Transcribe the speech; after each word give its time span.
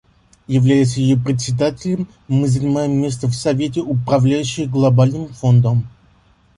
Являясь 0.47 0.97
ее 0.97 1.15
Председателем, 1.15 2.07
мы 2.27 2.47
занимаем 2.47 2.93
место 2.99 3.27
в 3.27 3.35
Совете 3.35 3.81
управляющих 3.81 4.67
Глобальным 4.67 5.27
фондом. 5.27 5.87